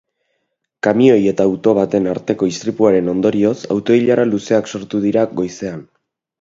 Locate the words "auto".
1.49-1.73